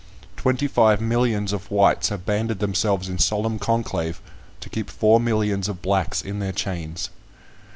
[0.35, 4.19] Twenty five millions of whites have banded themselves in solemn conclave
[4.61, 7.11] to keep four millions of blacks in their chains.